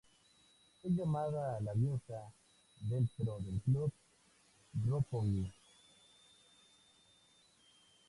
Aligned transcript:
Es 0.81 0.91
llamada 0.95 1.59
la 1.59 1.75
""Diosa"" 1.75 2.33
dentro 2.79 3.37
del 3.39 3.61
"Club 3.61 3.93
Roppongi". 4.83 5.53